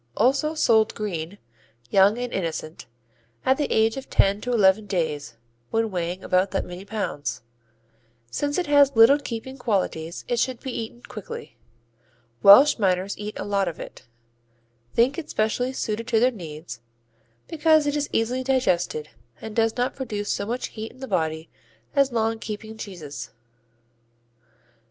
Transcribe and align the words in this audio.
Also 0.17 0.55
sold 0.55 0.95
"green," 0.95 1.37
young 1.91 2.17
and 2.17 2.33
innocent, 2.33 2.87
at 3.45 3.57
the 3.57 3.71
age 3.71 3.97
of 3.97 4.09
ten 4.09 4.41
to 4.41 4.51
eleven 4.51 4.87
days 4.87 5.37
when 5.69 5.91
weighing 5.91 6.23
about 6.23 6.49
that 6.49 6.65
many 6.65 6.83
pounds. 6.83 7.43
Since 8.31 8.57
it 8.57 8.65
has 8.65 8.95
little 8.95 9.19
keeping 9.19 9.59
qualities 9.59 10.25
it 10.27 10.39
should 10.39 10.59
be 10.59 10.71
eaten 10.71 11.03
quickly. 11.03 11.55
Welsh 12.41 12.79
miners 12.79 13.15
eat 13.15 13.37
a 13.39 13.45
lot 13.45 13.67
of 13.67 13.79
it, 13.79 14.07
think 14.95 15.19
it 15.19 15.29
specially 15.29 15.71
suited 15.71 16.07
to 16.07 16.19
their 16.19 16.31
needs, 16.31 16.81
because 17.47 17.85
it 17.85 17.95
is 17.95 18.09
easily 18.11 18.43
digested 18.43 19.11
and 19.39 19.55
does 19.55 19.77
not 19.77 19.93
produce 19.93 20.33
so 20.33 20.47
much 20.47 20.69
heat 20.69 20.89
in 20.91 20.99
the 20.99 21.07
body 21.07 21.47
as 21.95 22.11
long 22.11 22.39
keeping 22.39 22.75
cheeses. 22.75 23.29